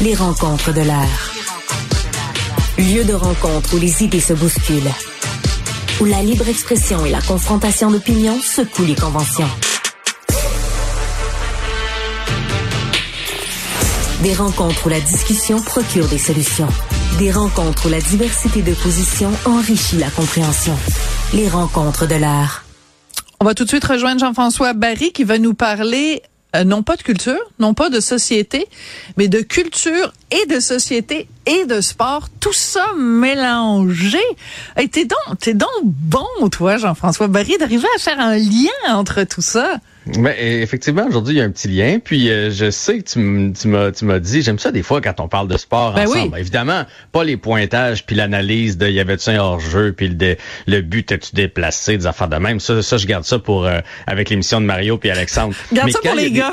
[0.00, 1.32] Les rencontres de l'air.
[2.78, 4.92] Lieu de rencontre où les idées se bousculent.
[6.00, 9.50] Où la libre expression et la confrontation d'opinions secouent les conventions.
[14.22, 16.68] Des rencontres où la discussion procure des solutions.
[17.18, 20.76] Des rencontres où la diversité de positions enrichit la compréhension.
[21.34, 22.64] Les rencontres de l'art.
[23.40, 26.22] On va tout de suite rejoindre Jean-François Barry qui va nous parler
[26.56, 28.66] euh, non pas de culture, non pas de société,
[29.16, 34.22] mais de culture et de société et de sport, tout ça mélangé.
[34.78, 39.24] Et t'es donc, t'es donc bon, toi, Jean-François Barry, d'arriver à faire un lien entre
[39.24, 39.78] tout ça.
[40.16, 41.98] Ben, effectivement, aujourd'hui, il y a un petit lien.
[42.02, 45.20] Puis euh, je sais que tu m'as tu m'as dit, j'aime ça des fois quand
[45.20, 46.34] on parle de sport ben ensemble.
[46.34, 46.40] Oui.
[46.40, 51.12] Évidemment, pas les pointages puis l'analyse de y avait-tu un hors-jeu puis le, le but
[51.12, 52.60] est-tu déplacé, des affaires de même.
[52.60, 55.54] Ça, ça je garde ça pour euh, avec l'émission de Mario puis Alexandre.
[55.72, 56.52] Garde ça pour les gars.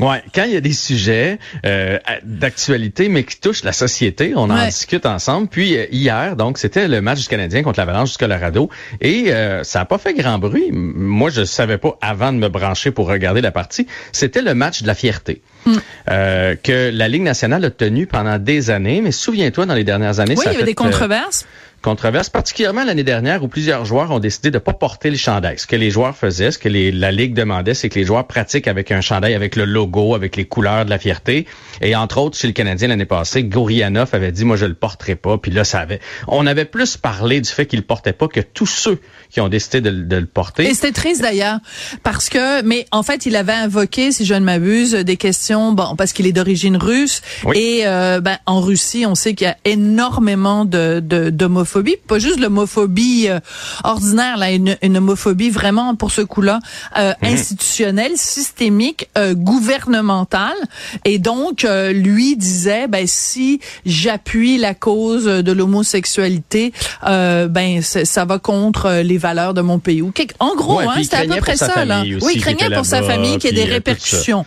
[0.00, 4.50] Ouais, quand il y a des sujets euh, d'actualité mais qui touchent la société, on
[4.50, 5.48] en discute ensemble.
[5.48, 9.62] Puis euh, hier, donc c'était le match du Canadien contre l'Avalanche du Colorado et euh,
[9.62, 10.70] ça a pas fait grand bruit.
[10.72, 13.86] Moi, je savais pas avant de me brancher pour regarder la partie.
[14.12, 15.42] C'était le match de la fierté.
[15.66, 15.76] Hmm.
[16.06, 20.34] que la Ligue nationale a tenu pendant des années, mais souviens-toi, dans les dernières années,
[20.34, 21.44] oui, il y avait des controverses
[21.80, 25.58] controverse, particulièrement l'année dernière où plusieurs joueurs ont décidé de pas porter le chandail.
[25.58, 28.68] Ce que les joueurs faisaient, ce que la Ligue demandait, c'est que les joueurs pratiquent
[28.68, 31.46] avec un chandail avec le logo, avec les couleurs de la fierté.
[31.80, 35.14] Et entre autres, chez le Canadien l'année passée, Gourianov avait dit, moi je le porterai
[35.14, 35.38] pas.
[35.38, 36.00] Puis là, ça avait...
[36.28, 39.00] On avait plus parlé du fait qu'il le portait pas que tous ceux
[39.30, 40.66] qui ont décidé de, le porter.
[40.66, 41.58] Et c'était triste d'ailleurs,
[42.02, 45.96] parce que, mais en fait, il avait invoqué, si je ne m'abuse, des questions, bon,
[45.96, 47.22] parce qu'il est d'origine russe.
[47.54, 51.69] Et euh, ben, en Russie, on sait qu'il y a énormément de d'homophobie
[52.06, 53.40] pas juste l'homophobie euh,
[53.84, 56.60] ordinaire, là, une, homophobie vraiment pour ce coup-là
[56.98, 57.32] euh, mhm.
[57.32, 60.56] institutionnelle, systémique, euh, gouvernementale.
[61.04, 69.00] Et donc, lui disait, ben si j'appuie la cause de l'homosexualité, ben ça va contre
[69.02, 70.02] les valeurs de mon pays.
[70.02, 71.84] Ou en gros, hein, c'était à peu près ça.
[71.84, 72.02] Là.
[72.02, 74.44] Oui, il craignait pour sa famille qu'il y ait des répercussions.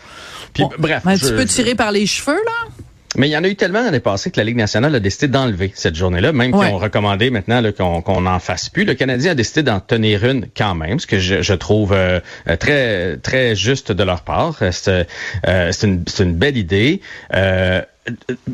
[0.54, 2.83] Puis, bref, un petit peu tiré par les cheveux là.
[3.16, 5.28] Mais il y en a eu tellement l'année passée que la Ligue nationale a décidé
[5.28, 7.62] d'enlever cette journée-là, même qu'ils ont recommandé maintenant
[8.04, 8.86] qu'on n'en fasse plus.
[8.86, 12.20] Le Canadien a décidé d'en tenir une quand même, ce que je, trouve euh,
[12.60, 14.58] très très juste de leur part.
[14.72, 15.08] C'est
[15.48, 17.02] euh, une, une, belle idée.
[17.34, 17.82] Euh,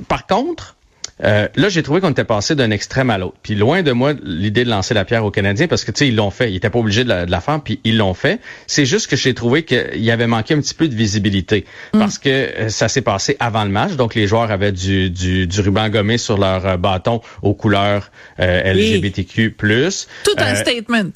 [0.08, 0.76] par contre,
[1.24, 3.35] euh, là, j'ai trouvé qu'on était passé d'un extrême à l'autre.
[3.44, 6.07] Puis loin de moi l'idée de lancer la pierre aux Canadiens parce que tu sais
[6.07, 8.40] ils l'ont fait, ils étaient pas obligés de la, faire, puis ils l'ont fait.
[8.68, 12.00] C'est juste que j'ai trouvé qu'il y avait manqué un petit peu de visibilité mm.
[12.00, 15.47] parce que euh, ça s'est passé avant le match, donc les joueurs avaient du, du,
[15.47, 19.56] du ruban gommé sur leur euh, bâton aux couleurs LGBTQ+.
[20.24, 21.12] Tout un statement.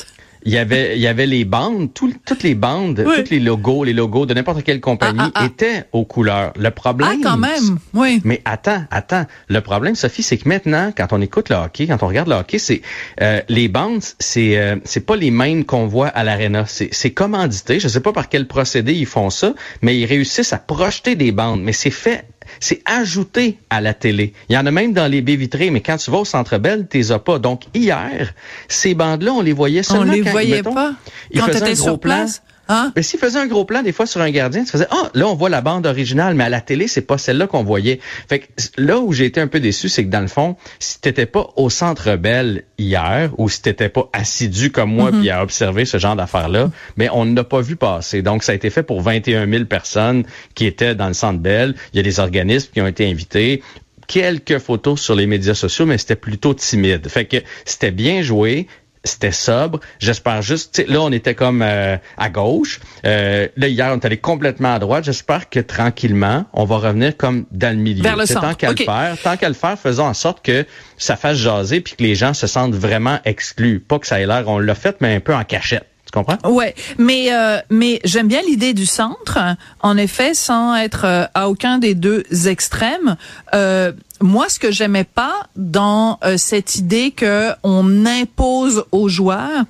[0.46, 3.94] Il y avait, il y avait les bandes, toutes les bandes, tous les logos, les
[3.94, 5.46] logos de n'importe quelle compagnie ah, ah, ah.
[5.46, 6.54] étaient aux couleurs.
[6.58, 7.10] Le problème.
[7.14, 8.22] Ah, quand même, oui.
[8.24, 9.26] Mais attends, attends.
[9.48, 12.36] Le problème, Sophie, c'est que maintenant, quand on écoute le hockey, quand on regarde le
[12.36, 12.82] hockey, c'est
[13.22, 16.66] euh, les bandes, c'est euh, c'est pas les mêmes qu'on voit à l'arena.
[16.68, 17.80] C'est commandité.
[17.80, 21.32] Je sais pas par quel procédé ils font ça, mais ils réussissent à projeter des
[21.32, 21.62] bandes.
[21.62, 22.26] Mais c'est fait
[22.60, 24.34] c'est ajouté à la télé.
[24.50, 26.58] Il y en a même dans les baies vitrées, mais quand tu vas au Centre
[26.58, 27.40] Bell, tu les as pas.
[27.40, 28.34] Donc hier,
[28.68, 30.94] ces bandes-là, on les voyait seulement on les quand, voyait pas
[31.36, 32.42] quand tu étais sur place?
[32.70, 32.94] Hein?
[32.96, 35.28] Mais s'il faisait un gros plan, des fois, sur un gardien, tu faisais, ah, là,
[35.28, 38.00] on voit la bande originale, mais à la télé, c'est pas celle-là qu'on voyait.
[38.30, 38.46] Fait que
[38.78, 41.50] là où j'ai été un peu déçu, c'est que dans le fond, si t'étais pas
[41.56, 45.20] au Centre Bell hier, ou si t'étais pas assidu comme moi, mm-hmm.
[45.20, 48.22] puis à observer ce genre d'affaires-là, mais on n'a pas vu passer.
[48.22, 50.24] Donc, ça a été fait pour 21 000 personnes
[50.56, 51.76] qui étaient dans le Centre Bell.
[51.94, 53.62] Il y a des organismes qui ont été invités
[54.08, 57.08] quelques photos sur les médias sociaux, mais c'était plutôt timide.
[57.08, 58.68] Fait que c'était bien joué,
[59.04, 59.80] c'était sobre.
[60.00, 62.80] J'espère juste, là, on était comme euh, à gauche.
[63.06, 65.04] Euh, là, hier, on est allé complètement à droite.
[65.04, 68.04] J'espère que tranquillement, on va revenir comme dans le milieu.
[68.04, 68.42] Vers le centre.
[68.42, 70.66] Tant qu'à le faire, tant qu'à le faire, faisons en sorte que
[70.98, 73.80] ça fasse jaser puis que les gens se sentent vraiment exclus.
[73.80, 75.88] Pas que ça ait l'air, on l'a fait, mais un peu en cachette.
[76.14, 76.38] Tu comprends?
[76.50, 79.40] Ouais, mais euh, mais j'aime bien l'idée du centre.
[79.80, 83.18] En effet, sans être à aucun des deux extrêmes.
[83.56, 83.92] Euh,
[84.24, 89.66] moi, ce que j'aimais pas dans euh, cette idée que on impose aux joueurs,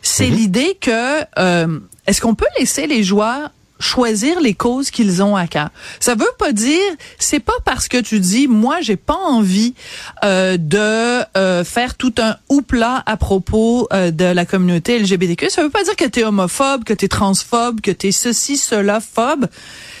[0.00, 0.36] c'est mhm.
[0.36, 5.46] l'idée que euh, est-ce qu'on peut laisser les joueurs choisir les causes qu'ils ont à
[5.46, 5.70] cœur.
[6.00, 6.80] Ça veut pas dire,
[7.18, 9.74] c'est pas parce que tu dis, moi, j'ai pas envie
[10.24, 11.24] euh, de
[11.64, 15.50] faire tout un houpla à propos de la communauté LGBTQ.
[15.50, 18.12] Ça veut pas dire que tu es homophobe, que tu es transphobe, que tu es
[18.12, 19.46] ceci, cela, phobe.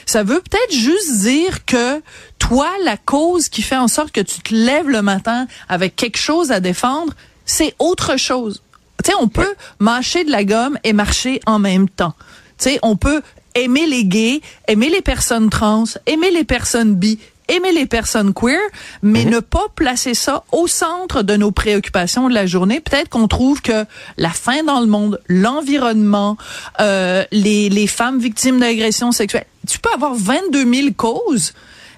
[0.06, 2.00] Ça veut peut-être juste dire que
[2.38, 6.18] toi, la cause qui fait en sorte que tu te lèves le matin avec quelque
[6.18, 7.12] chose à défendre,
[7.44, 8.62] c'est autre chose.
[9.04, 12.14] Tu sais, on peut mâcher de la gomme et marcher en même temps.
[12.58, 13.22] Tu sais, on peut
[13.56, 17.18] aimer les gays, aimer les personnes trans, aimer les personnes bi
[17.48, 18.58] aimer les personnes queer,
[19.02, 22.80] mais ne pas placer ça au centre de nos préoccupations de la journée.
[22.80, 23.84] Peut-être qu'on trouve que
[24.16, 26.36] la faim dans le monde, l'environnement,
[26.80, 31.52] euh, les, les femmes victimes d'agressions sexuelles, tu peux avoir 22 000 causes,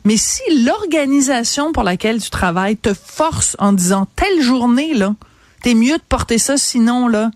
[0.04, 5.14] mais si l'organisation pour laquelle tu travailles te force en disant telle journée, là,
[5.62, 7.30] t'es mieux de porter ça sinon, là.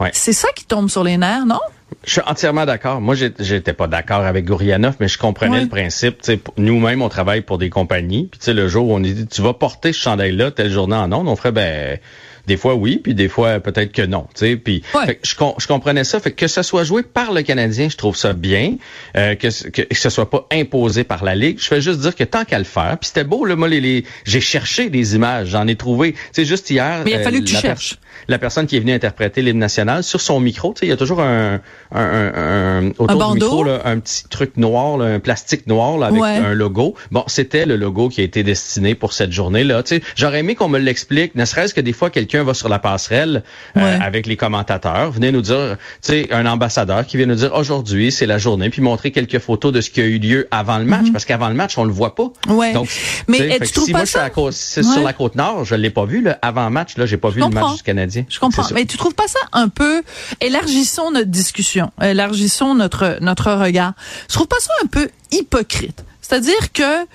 [0.00, 0.10] Ouais.
[0.14, 1.60] C'est ça qui tombe sur les nerfs, non?
[2.04, 3.00] Je suis entièrement d'accord.
[3.00, 6.18] Moi, j'étais pas d'accord avec Gourianov, mais je comprenais le principe.
[6.22, 8.28] Tu sais, p- Nous-mêmes, on travaille pour des compagnies.
[8.30, 10.96] Puis tu sais, le jour où on dit, tu vas porter ce chandail-là telle journée
[10.96, 11.98] en ondes, on ferait, ben,
[12.46, 14.26] des fois oui, puis des fois peut-être que non.
[14.34, 15.06] Tu sais, puis Ouais.
[15.06, 16.20] fait je, com- je comprenais ça.
[16.20, 18.76] Fait que, ce soit joué par le Canadien, je trouve ça bien.
[19.16, 21.58] Euh, que, ce- que, que ce soit pas imposé par la Ligue.
[21.60, 22.96] Je fais juste dire que tant qu'à le faire.
[23.00, 26.12] Puis c'était beau, là, moi, les, les- j'ai cherché des images, j'en ai trouvé.
[26.12, 27.02] Tu sais, juste hier.
[27.04, 27.98] Mais il a fallu que tu la cherches.
[28.28, 30.92] la personne qui est venue interpréter l'hymne national sur son micro, tu sais, il y
[30.92, 31.60] a toujours un,
[31.92, 35.66] un, un, un- autour Un du micro là, un petit truc noir, là, un plastique
[35.66, 36.28] noir là, avec Ouais.
[36.36, 36.94] un logo.
[37.10, 39.82] Bon, c'était le logo qui a été destiné pour cette journée-là.
[39.82, 42.68] Tu sais, j'aurais aimé qu'on me l'explique, ne serait-ce que des fois quelqu'un va sur
[42.68, 43.42] la passerelle
[43.76, 47.54] euh, avec les commentateurs, venez nous dire, tu sais, un ambassadeur qui vient nous dire
[47.54, 50.78] aujourd'hui c'est la journée, puis montrer quelques photos de ce qui a eu lieu avant
[50.78, 52.30] le match, parce qu'avant le match on le voit pas.
[52.46, 52.54] Mhm.
[52.54, 52.72] Ouais.
[52.72, 52.88] Donc,
[53.28, 54.80] Mais, tu fait trouves si pas moi je suis ça?
[54.80, 54.94] Ouais.
[54.94, 57.40] sur la côte nord, je l'ai pas vu là, avant match là, j'ai pas vu
[57.40, 58.24] le match du Canadien.
[58.28, 58.64] Je comprends.
[58.74, 60.02] Mais tu trouves pas ça un peu
[60.40, 63.92] élargissons notre discussion, élargissons notre notre regard?
[64.28, 66.04] Je trouve pas ça un peu hypocrite?
[66.20, 67.06] C'est-à-dire que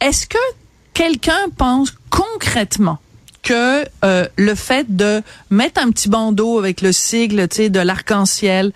[0.00, 0.38] est-ce que
[0.94, 2.98] quelqu'un pense concrètement
[3.42, 7.80] que euh, le fait de mettre un petit bandeau avec le sigle, tu sais, de
[7.80, 8.72] l'arc-en-ciel,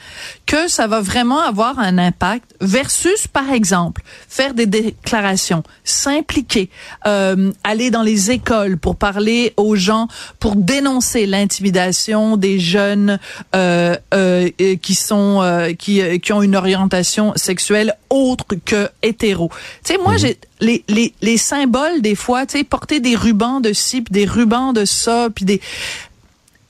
[0.47, 6.71] que ça va vraiment avoir un impact versus, par exemple, faire des déclarations, s'impliquer,
[7.07, 10.09] euh, aller dans les écoles pour parler aux gens,
[10.41, 13.19] pour dénoncer l'intimidation des jeunes
[13.55, 14.49] euh, euh,
[14.81, 19.51] qui sont euh, qui euh, qui ont une orientation sexuelle autre que hétéro.
[19.85, 23.61] Tu sais, moi, j'ai les, les les symboles des fois, tu sais, porter des rubans
[23.61, 25.61] de ci, puis des rubans de ça, puis des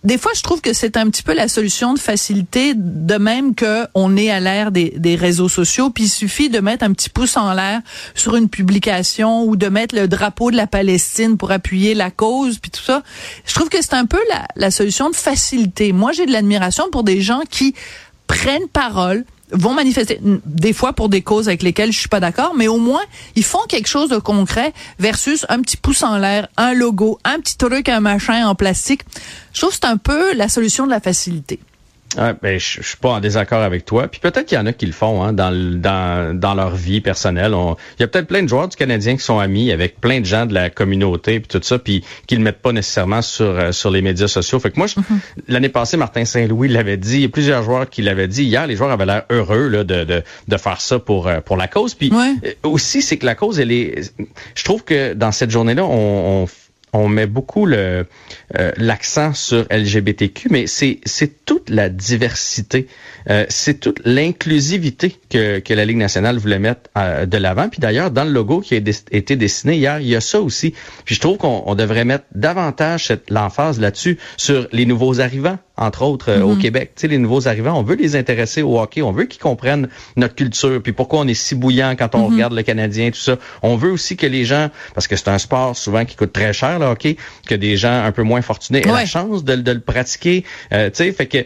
[0.05, 3.55] des fois, je trouve que c'est un petit peu la solution de facilité, de même
[3.55, 6.93] que on est à l'ère des, des réseaux sociaux, puis il suffit de mettre un
[6.93, 7.81] petit pouce en l'air
[8.15, 12.59] sur une publication ou de mettre le drapeau de la Palestine pour appuyer la cause,
[12.59, 13.03] puis tout ça.
[13.47, 15.93] Je trouve que c'est un peu la, la solution de facilité.
[15.95, 17.75] Moi, j'ai de l'admiration pour des gens qui
[18.27, 22.55] prennent parole, vont manifester des fois pour des causes avec lesquelles je suis pas d'accord,
[22.57, 23.03] mais au moins
[23.37, 27.39] ils font quelque chose de concret versus un petit pouce en l'air, un logo, un
[27.41, 29.03] petit truc, un machin en plastique.
[29.53, 31.61] Je trouve que c'est un peu la solution de la facilité.
[32.17, 34.07] Ouais, ben, je, je suis pas en désaccord avec toi.
[34.07, 37.01] Puis peut-être qu'il y en a qui le font hein, dans, dans, dans leur vie
[37.01, 37.55] personnelle.
[37.55, 40.21] On- Il y a peut-être plein de joueurs du Canadien qui sont amis avec plein
[40.21, 43.47] de gens de la communauté puis tout ça, puis qui le mettent pas nécessairement sur
[43.47, 44.61] euh, sur les médias sociaux.
[44.61, 44.95] Fait que moi, je-
[45.49, 47.17] l'année passée, Martin Saint-Louis l'avait dit.
[47.17, 48.45] Il y a plusieurs joueurs qui l'avaient dit.
[48.45, 51.57] Hier, les joueurs avaient l'air heureux là, de, de, de faire ça pour euh, pour
[51.57, 51.95] la cause.
[51.95, 52.35] Puis Ouais.
[52.45, 54.13] euh, aussi, c'est que la cause, elle est.
[54.55, 56.47] Je trouve que dans cette journée-là, on, on
[56.95, 58.07] on met beaucoup le
[58.59, 62.87] euh, l'accent sur LGBTQ, mais c'est c'est toute la diversité,
[63.29, 67.69] euh, c'est toute l'inclusivité que, que la Ligue nationale voulait mettre euh, de l'avant.
[67.69, 70.73] Puis d'ailleurs, dans le logo qui a été dessiné hier, il y a ça aussi.
[71.05, 76.03] Puis je trouve qu'on on devrait mettre davantage l'emphase là-dessus sur les nouveaux arrivants, entre
[76.03, 76.93] autres euh, au Québec.
[76.95, 79.89] Tu sais, les nouveaux arrivants, on veut les intéresser au hockey, on veut qu'ils comprennent
[80.17, 83.39] notre culture, puis pourquoi on est si bouillant quand on regarde le Canadien, tout ça.
[83.63, 86.53] On veut aussi que les gens, parce que c'est un sport souvent qui coûte très
[86.53, 87.17] cher le hockey,
[87.49, 89.01] que des gens un peu moins fortunés aient Ouais.
[89.01, 90.45] la chance de, de le pratiquer.
[90.73, 91.39] Euh, tu sais, fait que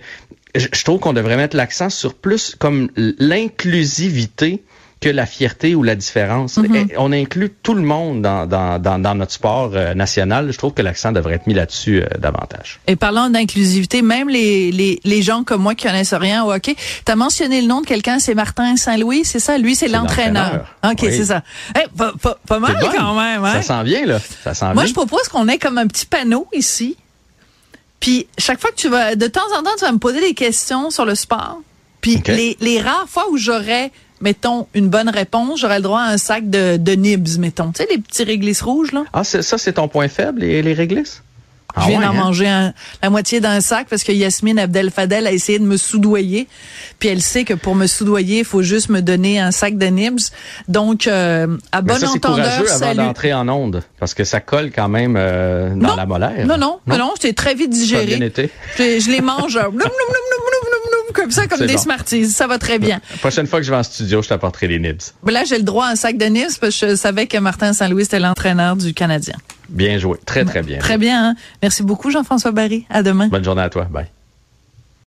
[0.54, 4.62] je je trouve qu'on devrait mettre l'accent sur plus comme l'inclusivité
[5.00, 6.59] que la fierté ou la différence.
[6.59, 6.95] Mm-hmm.
[6.99, 10.50] On inclut tout le monde dans, dans, dans, dans notre sport euh, national.
[10.52, 12.81] Je trouve que l'accent devrait être mis là-dessus euh, davantage.
[12.88, 16.75] Et parlant d'inclusivité, même les, les, les gens comme moi qui connaissent rien au hockey,
[17.07, 19.57] tu as mentionné le nom de quelqu'un, c'est Martin Saint-Louis, c'est ça?
[19.57, 20.67] Lui, c'est l'entraîneur.
[20.85, 21.09] OK, Oui.
[21.12, 21.43] c'est ça.
[21.76, 22.88] Eh, pas, pas, pas mal bon.
[22.97, 23.45] quand même.
[23.45, 23.52] Hein?
[23.52, 24.19] Ça s'en vient, là.
[24.52, 24.87] Ça Moi, vient.
[24.87, 26.97] je propose qu'on ait comme un petit panneau ici.
[28.00, 30.35] Puis chaque fois que tu vas, de temps en temps, tu vas me poser des
[30.35, 31.61] questions sur le sport.
[32.00, 36.10] Puis les, les rares fois où j'aurais, mettons, une bonne réponse, j'aurais le droit à
[36.10, 37.72] un sac de, de nibs, mettons.
[37.72, 39.04] Tu sais, les petits réglisses rouges, là?
[39.12, 41.22] Ah, c'est- ça, c'est ton point faible, les, les réglisses?
[41.76, 42.25] Ah Je viens ouais, d'en hein?
[42.25, 42.72] manger un-
[43.02, 46.48] la moitié d'un sac parce que Yasmine Abdel Fadel a essayé de me soudoyer.
[46.98, 49.84] Puis elle sait que pour me soudoyer, il faut juste me donner un sac de
[49.87, 50.18] nibs.
[50.66, 54.40] Donc, euh, à Mais bon ça, entendeur, courageux avant d'entrer en onde, parce que ça
[54.40, 55.96] colle quand même euh, dans Non.
[55.96, 56.46] la molaire.
[56.46, 58.06] Non, non, non, non, c'est très vite Ça a digéré.
[58.06, 58.50] bien été.
[58.78, 59.64] Je, je les mange euh,
[61.28, 61.78] comme ça, comme des bon.
[61.78, 62.26] Smarties.
[62.30, 63.00] Ça va très bien.
[63.11, 64.99] La prochaine fois que je vais en studio, je t'apporterai les nibs.
[65.25, 67.38] Mais Là, j'ai le droit à un sac de nibs parce que je savais que
[67.38, 69.35] Martin Saint-Louis était l'entraîneur du Canadien.
[69.68, 70.16] Bien joué.
[70.25, 70.78] Très, très bien.
[70.78, 71.30] Très bien.
[71.30, 71.35] hein?
[71.62, 72.87] Merci beaucoup, Jean-François Barry.
[72.90, 73.28] À demain.
[73.28, 73.85] Bonne journée à toi.
[73.90, 74.17] Bye.